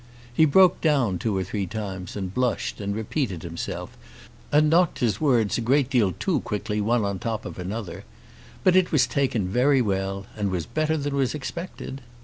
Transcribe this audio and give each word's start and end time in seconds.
He 0.33 0.45
broke 0.45 0.81
down 0.81 1.19
two 1.19 1.37
or 1.37 1.43
three 1.43 1.67
times 1.67 2.15
and 2.15 2.33
blushed, 2.33 2.81
and 2.81 2.95
repeated 2.95 3.43
himself, 3.43 3.95
and 4.51 4.67
knocked 4.67 4.97
his 4.97 5.21
words 5.21 5.59
a 5.59 5.61
great 5.61 5.91
deal 5.91 6.11
too 6.13 6.39
quickly 6.39 6.81
one 6.81 7.05
on 7.05 7.17
the 7.17 7.23
top 7.23 7.45
of 7.45 7.59
another. 7.59 8.03
But 8.63 8.75
it 8.75 8.91
was 8.91 9.05
taken 9.05 9.47
very 9.47 9.79
well, 9.79 10.25
and 10.35 10.49
was 10.49 10.65
better 10.65 10.97
than 10.97 11.13
was 11.15 11.35
expected. 11.35 12.01